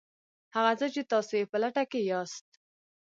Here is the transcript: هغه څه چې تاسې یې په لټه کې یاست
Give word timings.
هغه 0.55 0.71
څه 0.79 0.87
چې 0.93 1.01
تاسې 1.11 1.35
یې 1.39 1.49
په 1.51 1.57
لټه 1.63 1.83
کې 1.91 1.99
یاست 2.11 2.47